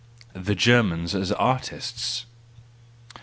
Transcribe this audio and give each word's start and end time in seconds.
The 0.33 0.55
Germans 0.55 1.13
as 1.13 1.31
Artists 1.33 2.25